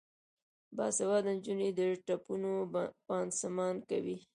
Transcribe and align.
باسواده 0.75 1.31
نجونې 1.37 1.69
د 1.77 1.79
ټپونو 2.05 2.51
پانسمان 3.07 3.75
کوي. 3.89 4.17